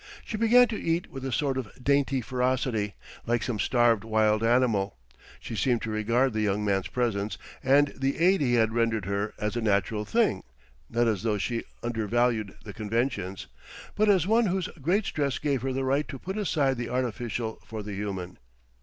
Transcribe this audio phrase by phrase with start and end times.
[0.25, 2.95] She began to eat with a sort of dainty ferocity
[3.27, 4.97] like some starved wild animal.
[5.39, 9.35] She seemed to regard the young man's presence and the aid he had rendered her
[9.37, 13.45] as a natural thing—not as though she undervalued the conventions;
[13.93, 17.61] but as one whose great stress gave her the right to put aside the artificial
[17.63, 18.39] for the human.